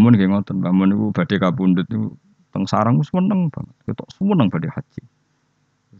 Mun 0.00 0.16
nggih 0.16 0.32
ngoten. 0.32 0.64
Mbah 0.64 0.72
Mun 0.72 0.88
niku 0.96 1.06
badhe 1.12 1.36
kapundhut 1.36 1.86
niku 1.92 2.16
teng 2.50 2.64
sarang 2.64 2.98
banget. 2.98 3.76
Ketok 3.84 4.08
seneng 4.10 4.48
badhe 4.48 4.72
haji. 4.72 5.02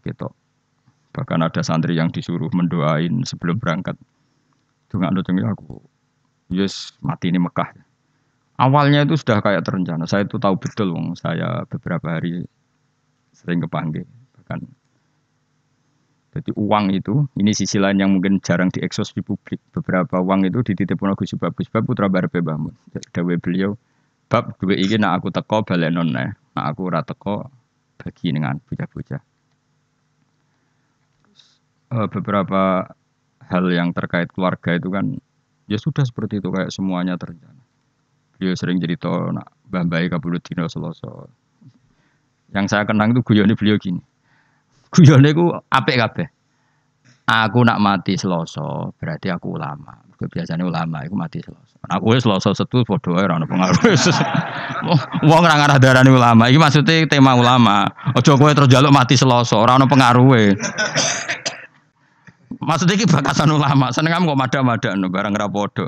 Ketok 0.00 0.32
bahkan 1.10 1.42
ada 1.42 1.60
santri 1.60 1.98
yang 1.98 2.08
disuruh 2.08 2.48
mendoain 2.54 3.22
sebelum 3.28 3.60
berangkat. 3.60 3.98
Tunggu 4.90 5.22
tunggu 5.22 5.46
aku. 5.46 5.78
Yes, 6.50 6.98
mati 6.98 7.30
ini 7.30 7.38
Mekah. 7.38 7.70
Awalnya 8.58 9.06
itu 9.06 9.14
sudah 9.16 9.38
kayak 9.40 9.62
terencana. 9.62 10.04
Saya 10.04 10.26
itu 10.26 10.36
tahu 10.36 10.58
betul, 10.58 10.92
wong. 10.92 11.14
Saya 11.14 11.64
beberapa 11.70 12.18
hari 12.18 12.44
sering 13.32 13.62
kepanggil. 13.64 14.04
Bahkan 14.36 14.60
jadi 16.30 16.50
uang 16.54 16.94
itu, 16.94 17.26
ini 17.38 17.50
sisi 17.54 17.78
lain 17.82 17.98
yang 17.98 18.10
mungkin 18.14 18.38
jarang 18.42 18.70
dieksos 18.70 19.14
di 19.14 19.22
publik. 19.22 19.58
Beberapa 19.74 20.22
uang 20.22 20.46
itu 20.46 20.62
dititipkan 20.62 21.14
Gus 21.18 21.34
Bab 21.38 21.56
Gus 21.58 21.70
putra 21.70 22.06
Barbe 22.06 22.38
Bahmun. 22.38 22.74
Dawe 23.14 23.34
beliau, 23.40 23.74
bab 24.30 24.54
dua 24.62 24.78
ini 24.78 24.94
nak 24.94 25.20
aku 25.20 25.34
teko 25.34 25.66
balenon 25.66 26.14
nah, 26.14 26.30
nak 26.54 26.64
aku 26.70 26.86
rata 26.86 27.12
teko 27.12 27.50
bagi 27.98 28.30
dengan 28.30 28.56
bocah-bocah. 28.62 29.22
Uh, 31.90 32.06
beberapa 32.06 32.86
hal 33.50 33.64
yang 33.74 33.90
terkait 33.90 34.30
keluarga 34.30 34.78
itu 34.78 34.88
kan 34.94 35.18
ya 35.66 35.74
sudah 35.74 36.06
seperti 36.06 36.38
itu 36.38 36.54
kayak 36.54 36.70
semuanya 36.70 37.18
terencana. 37.18 37.58
Beliau 38.38 38.54
sering 38.54 38.78
jadi 38.78 38.94
to 38.94 39.34
nak 39.34 39.50
bambai 39.66 40.06
kabulut 40.06 40.40
dino 40.46 40.70
seloso. 40.70 41.26
Yang 42.54 42.66
saya 42.70 42.86
kenang 42.86 43.10
itu 43.10 43.26
guyone 43.26 43.58
beliau 43.58 43.78
gini 43.78 44.02
Guyone 44.90 45.30
ku 45.30 45.54
apik 45.70 45.98
kabeh. 46.02 46.28
Aku 47.30 47.62
nak 47.62 47.78
mati 47.78 48.18
Selasa, 48.18 48.90
berarti 48.98 49.30
aku 49.30 49.54
ulama. 49.54 50.09
Biasanya 50.28 50.68
ulama 50.68 51.00
itu 51.00 51.16
mati 51.16 51.40
Selasa. 51.40 51.80
Aku 51.88 52.12
wis 52.12 52.28
Selasa 52.28 52.52
setu 52.52 52.84
padha 52.84 53.16
ora 53.16 53.40
ono 53.40 53.48
pengaruh. 53.48 53.80
Wong 55.30 55.40
ora 55.40 55.56
ngarah 55.56 55.78
darani 55.80 56.12
ulama. 56.12 56.52
Iki 56.52 56.60
maksudnya 56.60 57.08
tema 57.08 57.32
ulama. 57.32 57.88
Aja 58.12 58.36
kowe 58.36 58.52
terus 58.52 58.68
jaluk 58.68 58.92
mati 58.92 59.16
Selasa, 59.16 59.56
ora 59.56 59.80
ono 59.80 59.88
pengaruhe. 59.88 60.52
Maksudnya 62.60 63.00
iki 63.00 63.08
bakasan 63.08 63.48
ulama. 63.48 63.88
Seneng 63.96 64.12
kamu 64.12 64.36
kok 64.36 64.40
mada-mada 64.44 64.90
barang 64.92 65.32
ra 65.32 65.48
padha. 65.48 65.86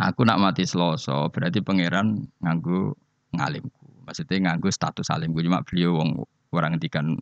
Aku 0.00 0.24
nak 0.24 0.40
mati 0.40 0.64
Selasa, 0.64 1.28
berarti 1.28 1.60
pangeran 1.60 2.24
nganggo 2.40 2.96
ngalimku. 3.36 4.08
Maksudnya 4.08 4.48
nganggo 4.48 4.72
status 4.72 5.12
alimku 5.12 5.44
cuma 5.44 5.60
beliau 5.60 6.00
wong 6.00 6.24
orang 6.50 6.76
ngendikan 6.76 7.14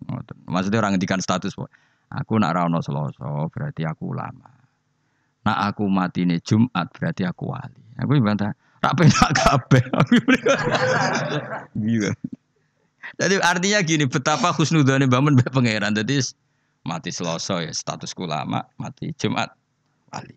maksudnya 0.49 0.81
orang 0.81 0.97
ngendikan 0.97 1.21
status 1.21 1.53
aku 2.09 2.33
nak 2.41 2.57
rano 2.57 2.81
seloso 2.81 3.53
berarti 3.53 3.85
aku 3.85 4.17
ulama 4.17 4.49
nak 5.49 5.73
aku 5.73 5.89
mati 5.89 6.29
nih 6.29 6.45
Jumat 6.45 6.93
berarti 6.93 7.25
aku 7.25 7.49
wali 7.49 7.81
aku 7.97 8.21
bantah 8.21 8.53
tak 8.85 8.93
penak 9.01 9.31
kabeh 9.33 9.85
iya 11.97 12.13
jadi 13.17 13.41
artinya 13.41 13.81
gini 13.81 14.05
betapa 14.05 14.53
khusnudane 14.53 15.09
bangun 15.09 15.41
pangeran 15.41 15.97
jadi 15.97 16.21
mati 16.85 17.09
seloso 17.09 17.65
ya 17.65 17.73
status 17.73 18.13
ulama 18.21 18.61
mati 18.77 19.17
Jumat 19.17 19.49
wali 20.13 20.37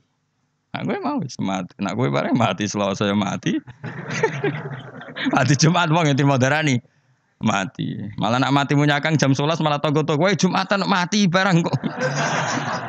Nah, 0.71 0.87
gue 0.87 0.97
mau 1.03 1.19
mati. 1.19 1.73
Nah, 1.83 1.91
gue 1.91 2.07
bareng 2.07 2.31
mati 2.31 2.63
seloso 2.63 3.03
ya 3.03 3.11
mati. 3.11 3.59
mati 5.35 5.53
Jumat 5.59 5.91
wong 5.91 6.07
yang 6.07 6.39
darani 6.39 6.79
mati. 7.43 7.99
Malah 8.15 8.39
nak 8.39 8.53
mati 8.55 8.77
punya 8.77 9.03
kang 9.03 9.17
jam 9.19 9.35
11 9.35 9.59
malah 9.59 9.83
togo-togo 9.83 10.23
wae 10.23 10.37
Jumatan 10.37 10.87
mati 10.87 11.27
barang 11.27 11.65
kok. 11.65 11.75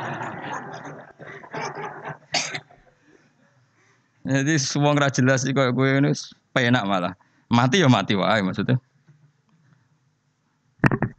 Jadi 4.23 4.55
semua 4.55 4.95
nggak 4.95 5.19
jelas 5.19 5.43
sih 5.43 5.51
kok 5.51 5.75
gue 5.75 5.87
ini 5.99 6.11
penak 6.55 6.83
malah. 6.87 7.13
Mati 7.51 7.83
ya 7.83 7.91
mati 7.91 8.15
wae 8.15 8.39
maksudnya. 8.39 8.79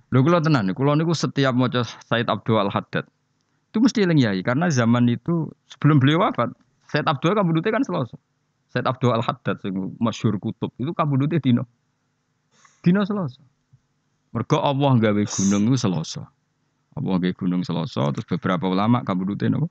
Lho 0.09 0.23
kula 0.23 0.41
tenan, 0.41 0.71
kula 0.73 0.95
niku 0.95 1.12
setiap 1.12 1.53
maca 1.53 1.83
Said 1.84 2.31
Abdul 2.31 2.62
Al 2.62 2.71
Haddad 2.71 3.05
itu 3.75 3.83
mesti 3.83 4.06
eling 4.06 4.23
yai 4.23 4.39
karena 4.47 4.71
zaman 4.71 5.11
itu 5.11 5.51
sebelum 5.67 5.99
beliau 5.99 6.23
wafat 6.23 6.55
Said 6.87 7.11
Abdul 7.11 7.34
kabudute 7.34 7.75
kan 7.75 7.83
selasa. 7.83 8.15
Said 8.71 8.87
Abdul 8.87 9.11
Al 9.11 9.27
Haddad 9.27 9.59
sing 9.59 9.75
masyhur 9.99 10.39
kutub 10.39 10.71
itu 10.78 10.95
kabudute 10.95 11.43
dino. 11.43 11.67
Dina 12.87 13.03
Selasa. 13.03 13.43
Mergo 14.31 14.62
Allah 14.62 14.93
gawe 15.01 15.23
gunung 15.27 15.73
itu 15.73 15.78
Selasa. 15.83 16.23
Allah 16.95 17.17
gawe 17.19 17.34
gunung 17.34 17.67
Selasa 17.67 18.15
terus 18.15 18.31
beberapa 18.31 18.71
ulama 18.71 19.03
kabudute 19.03 19.51
napa? 19.51 19.67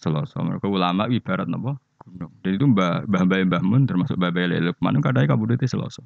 Selasa. 0.00 0.40
Mergo 0.40 0.72
ulama 0.72 1.04
ibarat 1.12 1.52
napa? 1.52 1.76
Gunung. 2.08 2.32
Dan 2.40 2.50
itu 2.56 2.64
Mbah 2.64 3.04
Mbah 3.04 3.22
Mbah 3.28 3.38
Mbah 3.46 3.62
Mun 3.62 3.82
termasuk 3.84 4.16
Mbah 4.16 4.32
Mbah 4.32 4.72
Lukman 4.72 4.98
kadang 5.04 5.28
kabudute 5.28 5.68
Selasa. 5.68 6.02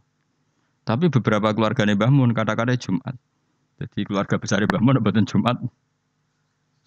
Tapi 0.82 1.08
beberapa 1.08 1.54
keluarga 1.54 1.86
Mbah 1.86 2.10
Mun 2.10 2.34
kata-kata 2.34 2.74
Jumat. 2.74 3.14
Jadi 3.78 4.04
keluarga 4.04 4.36
besar 4.36 4.62
Mbah 4.66 4.82
Mun 4.82 4.98
mboten 4.98 5.24
Jumat. 5.24 5.56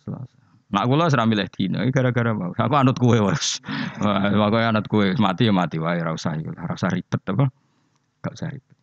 Selasa. 0.03 0.37
Nak 0.65 0.85
kula 0.89 1.07
seram 1.07 1.29
milih 1.29 1.47
dina 1.53 1.87
gara-gara 1.93 2.35
mau. 2.35 2.51
Aku 2.51 2.75
anut 2.75 2.97
kue 2.99 3.21
wes. 3.21 3.63
Aku 4.01 4.57
anut 4.59 4.85
kue 4.91 5.15
mati 5.21 5.47
ya 5.47 5.53
mati 5.55 5.77
wae 5.79 6.01
ora 6.01 6.11
usah 6.11 6.35
ora 6.35 6.73
usah 6.73 6.89
ribet 6.91 7.21
apa. 7.31 7.47
Gak 8.25 8.33
usah 8.33 8.49
ribet. 8.49 8.75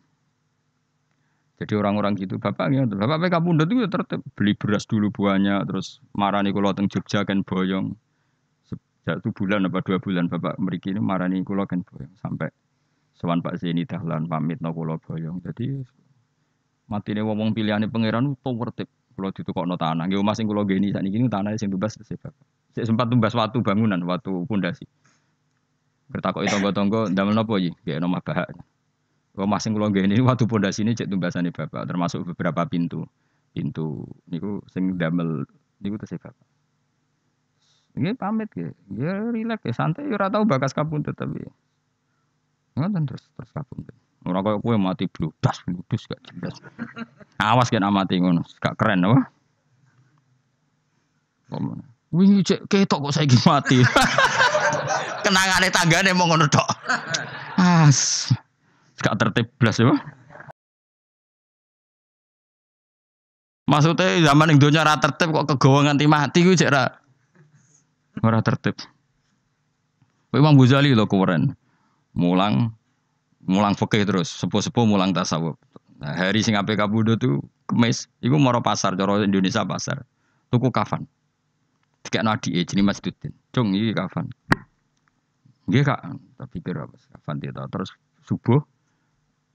Jadi 1.63 1.79
orang-orang 1.79 2.17
gitu, 2.19 2.41
bapak 2.41 2.75
gitu, 2.75 2.97
bapak 2.97 3.23
PK 3.23 3.35
Pundut 3.39 3.69
itu 3.69 3.85
ya 3.85 3.87
tertib 3.87 4.19
beli 4.35 4.51
beras 4.57 4.83
dulu 4.83 5.13
buahnya, 5.13 5.63
terus 5.63 6.03
marani 6.11 6.51
kulo 6.51 6.73
teng 6.75 6.89
Jogja 6.89 7.23
kan 7.23 7.45
boyong. 7.45 7.95
Sejak 9.03 9.19
itu 9.19 9.29
bulan 9.35 9.67
apa 9.67 9.83
dua 9.83 9.99
bulan 9.99 10.31
bapak 10.31 10.55
meriki 10.63 10.95
ini 10.95 11.03
marani 11.03 11.43
kulo 11.43 11.67
kan 11.67 11.83
boyong 11.83 12.15
sampai 12.23 12.47
sewan 13.19 13.43
Pak 13.43 13.59
Zeni 13.59 13.83
dahlan 13.83 14.31
pamit 14.31 14.63
no 14.63 14.71
kulo 14.71 14.95
boyong. 14.95 15.43
Jadi 15.43 15.83
mati 16.87 17.11
nih 17.11 17.27
ngomong 17.27 17.51
pilihannya 17.51 17.91
pangeran 17.91 18.31
itu 18.31 18.51
tertib. 18.63 18.89
Kulo 19.13 19.29
kok 19.29 19.67
no 19.69 19.77
tanah, 19.77 20.09
gue 20.09 20.25
masing 20.25 20.49
kulo 20.49 20.65
geni 20.65 20.89
saat 20.89 21.05
ini 21.05 21.29
tanah 21.29 21.53
sing 21.53 21.69
tumbas 21.69 21.93
sih 22.01 22.17
bapak. 22.17 22.47
Saya 22.73 22.89
sempat 22.89 23.13
tumbas 23.13 23.37
waktu 23.37 23.61
bangunan, 23.61 24.01
waktu 24.09 24.31
pondasi. 24.49 24.89
Bertakok 26.09 26.41
itu 26.41 26.49
tonggo-tonggo, 26.49 27.13
ndamel 27.13 27.37
nopo 27.37 27.61
ji, 27.61 27.69
kayak 27.85 28.01
nomah 28.01 28.25
bahak. 28.25 28.49
Kalau 29.37 29.45
masing 29.45 29.77
kulo 29.77 29.93
ini 29.93 30.17
waktu 30.17 30.49
pondasi 30.49 30.81
ini 30.81 30.97
cek 30.97 31.13
tumbasane 31.13 31.53
bapak, 31.53 31.85
termasuk 31.85 32.25
beberapa 32.33 32.65
pintu, 32.65 33.05
pintu 33.53 34.01
niku 34.25 34.65
sing 34.73 34.97
damel 34.97 35.45
niku 35.77 36.01
tesih 36.01 36.17
bapak. 36.17 36.52
Ini 37.93 38.17
pamit 38.17 38.49
ya, 38.57 38.73
ya 38.89 39.13
rileks 39.29 39.69
ya 39.69 39.73
santai, 39.73 40.09
ya 40.09 40.17
tahu 40.17 40.49
bakas 40.49 40.73
kapun 40.73 41.05
tapi 41.05 41.45
ngoten 42.73 43.05
terus 43.05 43.21
terus 43.37 43.53
kapun. 43.53 43.85
Orang 44.23 44.41
kaya 44.41 44.57
kue 44.57 44.79
mati 44.79 45.05
bludas, 45.05 45.61
bludas 45.67 46.01
gak 46.09 46.21
jelas. 46.31 46.57
Awas 47.37 47.69
kena 47.69 47.93
mati 47.93 48.17
ngono, 48.17 48.41
gak 48.63 48.79
keren 48.79 49.03
apa? 49.03 49.29
Wingi 52.13 52.41
cek 52.41 52.65
ketok 52.71 53.09
kok 53.09 53.13
saya 53.13 53.29
mati. 53.45 53.83
Kenangane 55.27 55.69
tanggane 55.69 56.15
mau 56.15 56.25
ngono 56.25 56.47
tok. 56.49 56.65
As. 57.59 58.31
Gak 59.03 59.19
tertib 59.19 59.51
belas 59.59 59.77
ya. 59.77 59.91
Maksudnya 63.67 64.23
zaman 64.23 64.55
yang 64.55 64.59
dunia 64.61 64.81
rata 64.87 65.11
tertib 65.11 65.35
kok 65.35 65.45
kegawa 65.51 65.91
nganti 65.91 66.05
mati 66.07 66.39
gue 66.41 66.55
cek. 66.55 67.02
Ora 68.23 68.39
tertib. 68.39 68.79
Imam 70.31 70.55
Ghazali 70.55 70.95
lo 70.95 71.05
keren. 71.05 71.53
Mulang 72.15 72.71
mulang 73.43 73.75
fikih 73.75 74.07
terus, 74.07 74.31
sepuh-sepuh 74.31 74.87
mulang 74.87 75.11
tasawuf. 75.11 75.59
Nah, 75.99 76.15
hari 76.15 76.39
sing 76.39 76.55
ape 76.55 76.79
kabudo 76.79 77.19
tuh 77.19 77.43
kemis, 77.67 78.07
iku 78.23 78.39
moro 78.39 78.63
pasar 78.63 78.95
cara 78.95 79.19
Indonesia 79.19 79.67
pasar. 79.67 80.07
Tuku 80.49 80.71
kafan. 80.71 81.03
Tiga 82.07 82.23
nadi 82.23 82.55
eh 82.55 82.63
jenis 82.63 82.83
masjidin. 82.87 83.35
Cung 83.51 83.75
iki 83.75 83.91
kafan. 83.91 84.31
Nggih 85.67 85.83
Kak, 85.87 85.99
tapi 86.39 86.59
kira 86.59 86.83
apa 86.87 86.95
kafan 87.15 87.39
dia 87.39 87.55
terus 87.71 87.95
subuh 88.27 88.59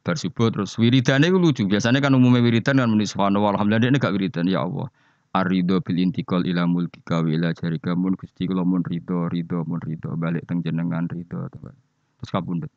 bar 0.08 0.16
subuh 0.16 0.48
terus 0.48 0.72
wiridane 0.80 1.28
itu 1.28 1.36
lucu. 1.36 1.62
Biasanya 1.68 2.00
kan 2.00 2.16
umumnya 2.16 2.40
wiridan 2.40 2.80
kan 2.80 2.88
muni 2.88 3.04
subhanallah 3.04 3.60
alhamdulillah 3.60 3.92
ini 3.92 4.00
gak 4.00 4.16
wiridan 4.16 4.48
ya 4.48 4.64
Allah. 4.64 4.88
Arido 5.36 5.84
bil 5.84 6.00
intikal 6.00 6.40
ila 6.46 6.64
mulki 6.64 7.04
wa 7.04 7.20
ila 7.20 7.52
jarika 7.52 7.92
mun 7.92 8.16
Gusti 8.16 8.48
kula 8.48 8.64
mun 8.64 8.80
rido 8.84 9.28
rido 9.28 9.60
mun 9.68 9.80
rido 9.84 10.16
balik 10.16 10.48
teng 10.48 10.64
jenengan 10.64 11.04
rido 11.04 11.48
terus 11.52 12.30
kapundhut. 12.32 12.72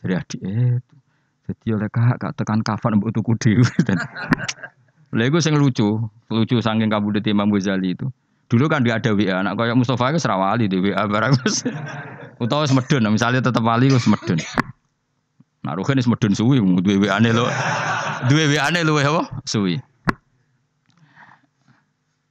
Jadi 0.00 0.12
adik 0.16 0.40
eh 0.40 0.80
jadi 1.44 1.66
oleh 1.76 1.88
kak 1.92 2.16
kak 2.16 2.32
tekan 2.40 2.64
kafan 2.64 2.96
mbok 2.96 3.12
tuku 3.12 3.36
dhewe. 3.36 3.68
Lha 5.14 5.30
iku 5.30 5.38
sing 5.38 5.54
lucu, 5.54 6.10
lucu 6.26 6.58
saking 6.58 6.90
kabudut 6.90 7.22
Imam 7.28 7.46
Ghazali 7.52 7.94
itu. 7.94 8.10
Dulu 8.50 8.66
kan 8.66 8.82
dia 8.82 8.98
ada 8.98 9.14
WA, 9.14 9.40
anak 9.40 9.56
kayak 9.56 9.78
Mustafa 9.78 10.10
itu 10.10 10.18
serawali 10.18 10.66
di 10.66 10.82
WA 10.82 11.06
barang. 11.06 11.38
Utawa 12.42 12.66
semedun, 12.66 13.06
misalnya 13.14 13.38
tetap 13.38 13.62
wali 13.62 13.88
itu 13.88 13.96
semedun. 14.02 14.42
Nah, 15.64 15.78
wis 15.80 16.04
medun 16.04 16.34
suwi 16.36 16.60
duwe 16.60 17.08
weane 17.08 17.30
lho. 17.32 17.48
Duwe 18.28 18.52
weane 18.52 18.84
luwe 18.84 19.00
apa? 19.00 19.22
Suwi. 19.48 19.80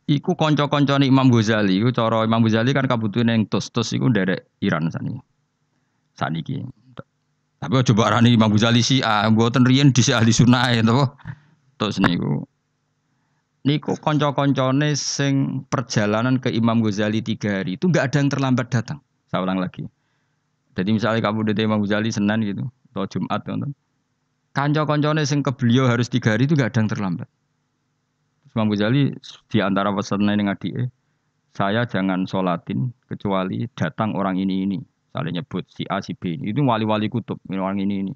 Iku 0.04 0.36
kanca-kancane 0.36 1.08
Imam 1.08 1.32
Ghazali, 1.32 1.80
iku 1.80 1.96
cara 1.96 2.28
Imam 2.28 2.44
Ghazali 2.44 2.76
kan 2.76 2.84
kabutuhan 2.92 3.32
yang 3.32 3.48
tos-tos 3.48 3.96
iku 3.96 4.12
nderek 4.12 4.52
Iran 4.60 4.92
sani. 4.92 5.16
Saniki. 6.20 6.60
Tapi 7.64 7.80
coba 7.88 8.12
arani 8.12 8.36
Imam 8.36 8.52
Ghazali 8.52 8.84
sih, 8.84 9.00
ah, 9.00 9.24
buatan 9.32 9.64
rian 9.64 9.96
di 9.96 10.04
ahli 10.12 10.36
sunnah 10.36 10.76
ya, 10.76 10.84
toh. 10.84 11.16
Terus 11.80 12.04
niku, 12.04 12.44
niku 13.64 13.96
konco-koncone 13.96 14.92
sing 15.00 15.64
perjalanan 15.72 16.36
ke 16.36 16.52
Imam 16.52 16.84
Ghazali 16.84 17.24
tiga 17.24 17.64
hari 17.64 17.80
itu 17.80 17.88
nggak 17.88 18.12
ada 18.12 18.18
yang 18.20 18.30
terlambat 18.30 18.68
datang. 18.68 19.00
Saya 19.32 19.48
ulang 19.48 19.64
lagi. 19.64 19.88
Jadi 20.76 20.90
misalnya 20.92 21.24
kamu 21.24 21.48
dari 21.48 21.64
Imam 21.64 21.80
Ghazali 21.80 22.12
Senin 22.12 22.44
gitu, 22.44 22.68
atau 22.92 23.08
Jumat, 23.08 23.40
teman 23.48 23.72
Kanco-koncone 24.54 25.24
sing 25.24 25.42
ke 25.42 25.50
beliau 25.56 25.88
harus 25.88 26.12
tiga 26.12 26.36
hari 26.36 26.46
itu 26.46 26.60
nggak 26.60 26.76
ada 26.76 26.80
yang 26.84 26.92
terlambat. 26.92 27.28
Imam 28.54 28.70
Ghazali 28.70 29.10
di 29.50 29.58
antara 29.66 29.90
pesannya 29.90 30.38
dengan 30.38 30.54
dia, 30.62 30.86
saya 31.58 31.90
jangan 31.90 32.30
sholatin 32.30 32.94
kecuali 33.10 33.66
datang 33.74 34.14
orang 34.14 34.38
ini 34.38 34.70
ini. 34.70 34.80
Saling 35.14 35.38
nyebut 35.38 35.66
si 35.70 35.86
A 35.90 36.02
si 36.02 36.14
B 36.18 36.38
itu 36.42 36.62
wali-wali 36.62 37.10
kutub 37.10 37.42
orang 37.50 37.82
ini 37.82 38.06
ini. 38.06 38.14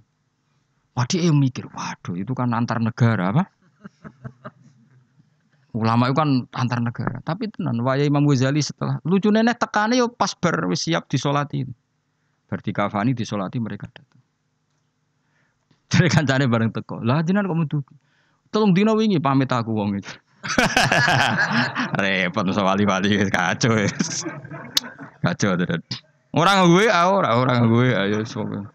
Waduh 0.98 1.22
yang 1.22 1.38
mikir 1.38 1.69
waduh 1.69 2.18
itu 2.18 2.34
kan 2.34 2.54
antar 2.54 2.81
negara 2.81 3.34
apa? 3.34 3.44
Ulama 5.78 6.10
itu 6.10 6.18
kan 6.18 6.30
antar 6.54 6.81
negara. 6.81 7.22
Tapi 7.22 7.54
tenan 7.54 7.81
waya 7.86 8.06
Imam 8.06 8.25
Ghazali 8.25 8.62
setelah 8.62 8.98
lucu 9.06 9.30
nenek 9.30 9.57
tekannya 9.62 10.01
yo 10.01 10.10
pas 10.10 10.34
ber 10.38 10.69
siap 10.74 11.06
disolati. 11.10 11.66
Berarti 12.50 12.69
kafani 12.74 13.13
disolati 13.13 13.57
mereka 13.57 13.89
datang. 13.89 14.22
Dari 15.94 16.10
kancane 16.10 16.45
bareng 16.45 16.74
teko. 16.74 17.01
Lah 17.01 17.22
jinan 17.22 17.45
kamu 17.45 17.69
tuh 17.69 17.81
tolong 18.50 18.74
dino 18.74 18.98
wingi 18.98 19.22
pamit 19.22 19.50
aku 19.50 19.74
wong 19.75 19.98
itu 20.01 20.13
repot 22.01 22.45
masa 22.45 22.63
wali-wali 22.63 23.28
kacau 23.30 23.74
kacau 25.22 25.51
terus 25.57 25.88
Orang 26.38 26.69
gue, 26.69 26.86
orang 26.86 27.34
orang 27.34 27.60
gue, 27.66 27.88
ayo 27.98 28.22
sok. 28.22 28.69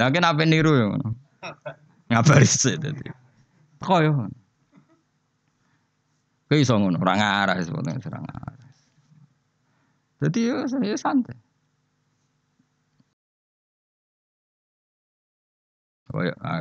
Yakin 0.00 0.24
apa 0.24 0.48
niru 0.48 0.72
ya? 0.72 0.86
Ngabari 2.08 2.48
sih 2.48 2.80
tadi. 2.80 3.04
Kok 3.84 3.98
ya? 4.00 4.12
Kayak 6.48 6.62
iso 6.64 6.72
ngono, 6.80 6.96
ora 7.00 7.20
ngarah 7.20 7.56
sebetulnya 7.60 8.00
serang 8.00 8.24
ngarah. 8.24 8.70
Jadi 10.24 10.40
ya 10.40 10.56
saya 10.64 10.96
santai. 10.96 11.36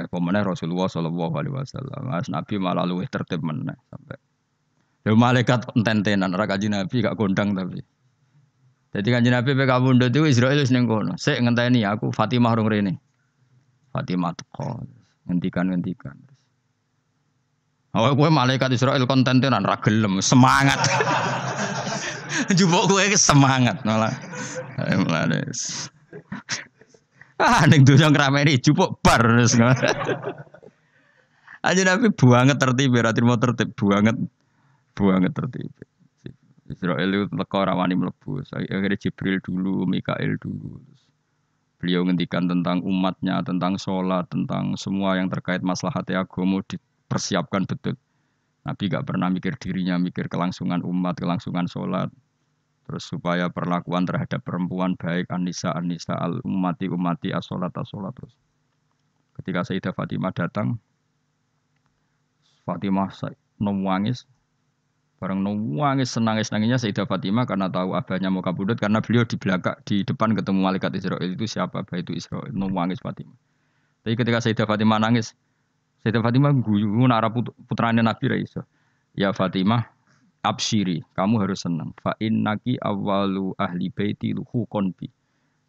Pemenang 0.08 0.48
Rasulullah 0.48 0.88
Shallallahu 0.88 1.34
Alaihi 1.36 1.54
Wasallam, 1.54 2.02
Mas 2.08 2.32
Nabi 2.32 2.56
malah 2.58 2.88
luwih 2.88 3.08
tertib 3.12 3.44
meneh 3.44 3.76
sampai. 3.92 4.18
Ya 5.02 5.18
malaikat 5.18 5.66
enten-tenan, 5.76 6.32
ora 6.38 6.46
Nabi 6.48 6.96
gak 7.04 7.18
gondang 7.18 7.58
tapi. 7.58 7.82
Jadi 8.92 9.08
kan 9.08 9.24
Nabi 9.24 9.56
PK 9.56 9.72
Bunda 9.80 10.12
itu 10.12 10.28
Israel 10.28 10.60
wis 10.60 10.68
ning 10.68 10.84
kono. 10.84 11.16
Sik 11.16 11.40
ngenteni 11.40 11.88
aku 11.88 12.12
Fatimah 12.12 12.52
rong 12.60 12.68
rene. 12.68 13.00
Fatimah 13.96 14.36
teko. 14.36 14.84
Ngentikan-ngentikan. 15.32 16.16
Oh, 17.92 18.08
gue 18.16 18.30
malaikat 18.32 18.72
Israel 18.72 19.04
konten-tenan 19.04 19.64
ra 19.64 19.80
gelem, 19.80 20.20
semangat. 20.24 20.80
Jupuk 22.58 22.92
gue 22.92 23.16
semangat 23.16 23.84
malah. 23.84 24.12
Malah. 24.80 25.40
Ah, 27.42 27.66
ning 27.66 27.82
dunya 27.82 28.06
ngrameni 28.14 28.62
jupuk 28.62 29.02
bar 29.02 29.26
wis. 29.42 29.58
Aja 31.62 31.82
Nabi 31.86 32.14
buanget 32.14 32.58
tertib, 32.62 32.94
ra 33.02 33.14
mau 33.26 33.38
tertib 33.38 33.74
buanget. 33.74 34.18
Buanget 34.94 35.34
tertib. 35.34 35.74
Israel 36.72 37.10
itu 37.12 37.26
teko 37.28 37.60
rawani 37.68 38.00
mlebu. 38.00 38.42
Akhirnya 38.48 38.96
Jibril 38.96 39.44
dulu, 39.44 39.84
Mikael 39.90 40.40
dulu. 40.40 40.80
Beliau 41.82 42.06
ngendikan 42.06 42.48
tentang 42.48 42.86
umatnya, 42.86 43.42
tentang 43.42 43.76
sholat, 43.76 44.30
tentang 44.30 44.78
semua 44.78 45.18
yang 45.18 45.28
terkait 45.28 45.66
masalah 45.66 46.00
hati 46.00 46.14
agama 46.14 46.62
dipersiapkan 46.64 47.66
betul. 47.66 47.98
Nabi 48.62 48.84
gak 48.94 49.10
pernah 49.10 49.28
mikir 49.34 49.58
dirinya, 49.58 49.98
mikir 49.98 50.30
kelangsungan 50.30 50.86
umat, 50.86 51.18
kelangsungan 51.18 51.66
sholat. 51.66 52.14
Terus 52.90 53.04
supaya 53.08 53.48
perlakuan 53.48 54.04
terhadap 54.04 54.42
perempuan 54.42 54.98
baik 54.98 55.30
anisa 55.30 55.72
anisa 55.72 56.18
al 56.18 56.42
umati 56.42 56.90
umati 56.90 57.32
asolat 57.32 57.72
asolat 57.78 58.12
terus. 58.18 58.34
Ketika 59.38 59.64
Sayyidah 59.64 59.94
Fatimah 59.96 60.34
datang, 60.36 60.76
Fatimah 62.68 63.10
nangis, 63.62 64.28
Barang 65.22 65.46
nangis 65.46 66.10
senangis 66.18 66.50
nangisnya 66.50 66.82
Sayyidah 66.82 67.06
Fatimah 67.06 67.46
karena 67.46 67.70
tahu 67.70 67.94
abahnya 67.94 68.34
mau 68.34 68.42
kabudut 68.42 68.74
karena 68.82 69.06
beliau 69.06 69.22
di 69.22 69.38
belakang 69.38 69.78
di 69.86 70.02
depan 70.02 70.34
ketemu 70.34 70.66
malaikat 70.66 70.98
Israel 70.98 71.22
itu 71.22 71.46
siapa 71.46 71.86
abah 71.86 72.02
itu 72.02 72.18
Israel 72.18 72.50
nangis 72.50 72.98
Fatimah. 72.98 73.38
Tapi 74.02 74.18
ketika 74.18 74.42
Sayyidah 74.42 74.66
Fatimah 74.66 74.98
nangis, 74.98 75.38
Sayyidah 76.02 76.26
Fatimah 76.26 76.58
guyu 76.58 77.06
nara 77.06 77.30
putranya 77.70 78.02
Nabi 78.02 78.34
Raisa. 78.34 78.66
Ya 79.14 79.30
Fatimah, 79.30 79.94
absyiri, 80.42 81.06
kamu 81.14 81.42
harus 81.46 81.64
senang. 81.66 81.94
Fa 82.02 82.18
innaki 82.18 82.78
awalu 82.82 83.54
ahli 83.58 83.90
baiti 83.94 84.34
konbi. 84.70 85.10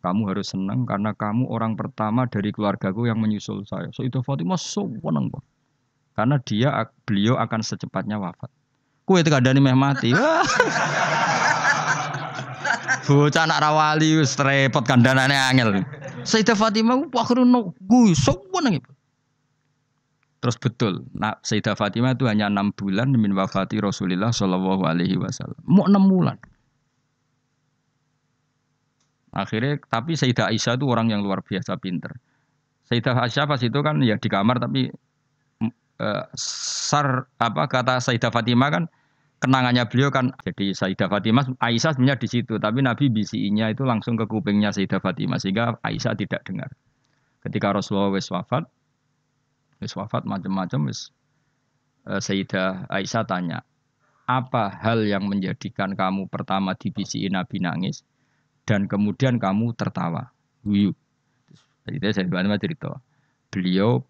Kamu 0.03 0.27
harus 0.35 0.51
senang 0.51 0.83
karena 0.83 1.15
kamu 1.15 1.47
orang 1.47 1.79
pertama 1.79 2.27
dari 2.27 2.51
keluargaku 2.51 3.07
yang 3.07 3.23
menyusul 3.23 3.63
saya. 3.63 3.87
Sayyidah 3.95 4.27
Fatimah 4.27 4.59
so 4.59 4.91
senang 4.99 5.31
Karena 6.13 6.37
dia 6.43 6.91
beliau 7.07 7.39
akan 7.39 7.63
secepatnya 7.63 8.19
wafat. 8.19 8.51
Kue 9.07 9.23
itu 9.23 9.31
kadang 9.31 9.63
meh 9.63 9.79
mati. 9.79 10.11
Bocah 13.03 13.45
anak 13.47 13.59
rawali 13.63 14.19
wis 14.19 14.35
repot 14.39 14.83
kandhanane 14.83 15.39
angel. 15.39 15.87
Sayyidah 16.27 16.59
Fatimah 16.59 17.07
akhirnya 17.15 17.47
no 17.47 17.71
gue 17.79 18.15
sowan 18.19 18.83
Terus 20.43 20.59
betul, 20.59 21.07
nah, 21.15 21.39
Sayyidah 21.39 21.79
Fatimah 21.79 22.19
itu 22.19 22.27
hanya 22.27 22.51
enam 22.51 22.75
bulan 22.75 23.15
min 23.15 23.31
wafati 23.31 23.79
Rasulullah 23.79 24.35
Shallallahu 24.35 24.83
Alaihi 24.83 25.15
Wasallam. 25.15 25.55
Mau 25.63 25.87
enam 25.87 26.11
bulan. 26.11 26.35
Akhirnya, 29.31 29.79
tapi 29.87 30.19
Sayyidah 30.19 30.51
Aisyah 30.51 30.75
itu 30.75 30.91
orang 30.91 31.15
yang 31.15 31.23
luar 31.23 31.47
biasa 31.47 31.79
pinter. 31.79 32.11
Sayyidah 32.91 33.23
Aisyah 33.23 33.47
pas 33.47 33.63
itu 33.63 33.79
kan 33.87 34.03
ya 34.03 34.19
di 34.19 34.27
kamar 34.27 34.59
tapi 34.59 34.91
uh, 36.03 36.25
sar 36.35 37.31
apa 37.39 37.71
kata 37.71 38.03
Sayyidah 38.03 38.35
Fatimah 38.35 38.69
kan 38.75 38.85
kenangannya 39.39 39.87
beliau 39.87 40.11
kan 40.11 40.35
jadi 40.43 40.75
Sayyidah 40.75 41.07
Fatimah 41.07 41.55
Aisyah 41.63 41.95
sebenarnya 41.95 42.19
di 42.19 42.29
situ 42.29 42.59
tapi 42.59 42.83
Nabi 42.83 43.09
bisinya 43.15 43.71
itu 43.71 43.87
langsung 43.87 44.19
ke 44.19 44.27
kupingnya 44.27 44.75
Sayyidah 44.75 44.99
Fatimah 44.99 45.39
sehingga 45.39 45.79
Aisyah 45.87 46.19
tidak 46.19 46.43
dengar. 46.43 46.75
Ketika 47.47 47.73
Rasulullah 47.73 48.11
wafat 48.11 48.67
wis 49.83 49.99
wafat 49.99 50.23
macam-macam 50.23 50.89
wis 50.89 51.11
uh, 52.07 52.23
Sayyidah 52.23 52.87
Aisyah 52.87 53.27
tanya 53.27 53.67
apa 54.31 54.71
hal 54.71 55.03
yang 55.03 55.27
menjadikan 55.27 55.99
kamu 55.99 56.31
pertama 56.31 56.79
dibisi 56.79 57.27
Nabi 57.27 57.59
nangis 57.59 58.07
dan 58.63 58.87
kemudian 58.87 59.43
kamu 59.43 59.75
tertawa 59.75 60.31
guyu. 60.63 60.95
Jadi 61.83 62.15
saya 62.15 62.59
cerita 62.63 63.03
beliau 63.51 64.07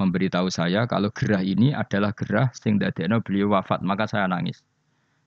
memberitahu 0.00 0.48
saya 0.48 0.88
kalau 0.88 1.12
gerah 1.12 1.44
ini 1.44 1.76
adalah 1.76 2.16
gerah 2.16 2.48
sing 2.56 2.80
dadekno 2.80 3.20
beliau 3.20 3.52
wafat, 3.52 3.84
maka 3.84 4.08
saya 4.08 4.24
nangis. 4.24 4.64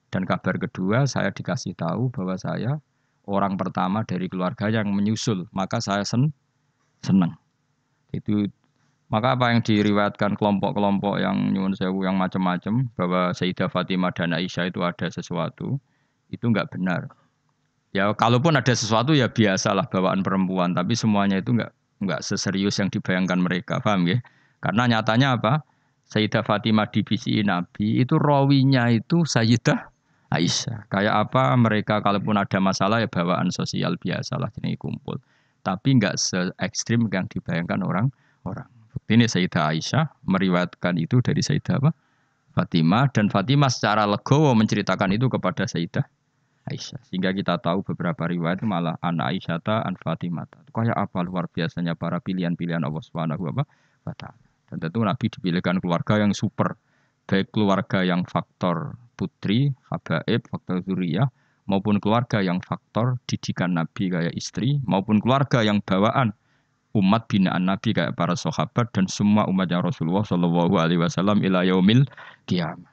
Dan 0.09 0.25
kabar 0.25 0.57
kedua 0.57 1.05
saya 1.05 1.29
dikasih 1.29 1.77
tahu 1.77 2.09
bahwa 2.09 2.33
saya 2.41 2.81
orang 3.29 3.53
pertama 3.55 4.01
dari 4.01 4.25
keluarga 4.25 4.73
yang 4.73 4.89
menyusul, 4.89 5.45
maka 5.53 5.77
saya 5.77 6.01
sen 6.01 6.33
senang. 7.05 7.37
Itu 8.09 8.49
maka 9.15 9.39
apa 9.39 9.55
yang 9.55 9.63
diriwayatkan 9.63 10.35
kelompok-kelompok 10.35 11.23
yang 11.23 11.55
nyuwun 11.55 11.71
sewu 11.71 12.03
yang 12.03 12.19
macam-macam 12.19 12.91
bahwa 12.99 13.31
Sayyidah 13.31 13.71
Fatimah 13.71 14.11
dan 14.11 14.35
Aisyah 14.35 14.67
itu 14.67 14.83
ada 14.83 15.07
sesuatu, 15.07 15.79
itu 16.35 16.43
enggak 16.51 16.67
benar. 16.75 17.07
Ya 17.95 18.11
kalaupun 18.11 18.59
ada 18.59 18.75
sesuatu 18.75 19.15
ya 19.15 19.31
biasalah 19.31 19.87
bawaan 19.87 20.19
perempuan, 20.19 20.75
tapi 20.75 20.99
semuanya 20.99 21.39
itu 21.39 21.55
enggak 21.55 21.71
enggak 22.03 22.27
seserius 22.27 22.75
yang 22.75 22.91
dibayangkan 22.91 23.39
mereka, 23.39 23.79
paham 23.79 24.03
ya? 24.03 24.19
Karena 24.59 24.99
nyatanya 24.99 25.39
apa? 25.39 25.63
Sayyidah 26.11 26.43
Fatimah 26.43 26.91
divisi 26.91 27.39
Nabi 27.39 28.03
itu 28.03 28.19
rawinya 28.19 28.91
itu 28.91 29.23
Sayyidah 29.23 29.95
Aisyah. 30.27 30.91
Kayak 30.91 31.31
apa 31.31 31.55
mereka 31.55 32.03
kalaupun 32.03 32.35
ada 32.35 32.59
masalah 32.59 32.99
ya 32.99 33.07
bawaan 33.07 33.47
sosial 33.47 33.95
biasa 33.95 34.43
lah 34.43 34.51
ini 34.59 34.75
kumpul. 34.75 35.23
Tapi 35.63 36.03
nggak 36.03 36.19
se 36.19 36.51
ekstrim 36.59 37.07
yang 37.07 37.31
dibayangkan 37.31 37.79
orang-orang. 37.79 38.74
Ini 39.05 39.29
Sayyidah 39.29 39.75
Aisyah 39.75 40.05
meriwayatkan 40.25 40.95
itu 40.97 41.21
dari 41.21 41.43
Sayyidah 41.43 41.77
apa? 41.83 41.91
Fatimah 42.55 43.11
dan 43.11 43.27
Fatimah 43.27 43.67
secara 43.67 44.07
legowo 44.07 44.55
menceritakan 44.55 45.11
itu 45.13 45.27
kepada 45.27 45.67
Sayyidah 45.67 46.07
Aisyah. 46.71 47.01
Sehingga 47.05 47.35
kita 47.35 47.59
tahu 47.61 47.85
beberapa 47.93 48.25
riwayat 48.25 48.63
malah 48.65 48.95
anak 49.03 49.37
Aisyah 49.37 49.61
an 49.85 49.99
Fatimah. 49.99 50.49
Kayak 50.71 50.97
apa 50.97 51.19
luar 51.21 51.45
biasanya 51.51 51.93
para 51.93 52.17
pilihan-pilihan 52.23 52.81
Allah 52.81 53.03
Subhanahu 53.03 53.51
wa 53.51 54.13
taala. 54.17 54.41
Dan 54.65 54.81
tentu 54.81 55.05
Nabi 55.05 55.25
dipilihkan 55.29 55.77
keluarga 55.77 56.17
yang 56.17 56.33
super. 56.33 56.73
Baik 57.25 57.53
keluarga 57.53 58.05
yang 58.05 58.25
faktor 58.25 58.97
putri, 59.17 59.73
habaib, 59.89 60.45
faktor 60.49 60.81
zuriyah, 60.85 61.29
maupun 61.65 61.97
keluarga 61.97 62.41
yang 62.41 62.61
faktor 62.61 63.17
didikan 63.25 63.73
Nabi 63.73 64.13
kayak 64.13 64.33
istri, 64.37 64.77
maupun 64.85 65.21
keluarga 65.21 65.65
yang 65.65 65.81
bawaan 65.81 66.37
umat 66.95 67.27
binaan 67.27 67.67
Nabi 67.67 67.91
kayak 67.91 68.15
para 68.15 68.33
sahabat 68.33 68.87
dan 68.95 69.05
semua 69.11 69.43
umatnya 69.51 69.83
Rasulullah 69.83 70.23
Shallallahu 70.23 70.79
Alaihi 70.79 71.03
Wasallam 71.03 71.43
ila 71.43 71.67
yaumil 71.67 72.07
kiamat. 72.47 72.87